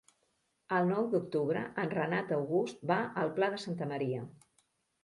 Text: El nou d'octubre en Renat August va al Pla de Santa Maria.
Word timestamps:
El 0.77 0.89
nou 0.91 1.09
d'octubre 1.11 1.61
en 1.83 1.93
Renat 1.93 2.35
August 2.41 2.83
va 2.95 2.99
al 3.27 3.35
Pla 3.39 3.53
de 3.59 3.65
Santa 3.69 3.91
Maria. 3.97 4.29